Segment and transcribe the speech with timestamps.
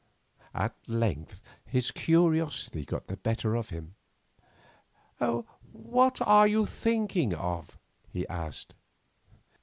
[0.55, 3.93] At length his curiosity got the better of him.
[5.19, 7.77] "What are you thinking of?"
[8.09, 8.73] he asked.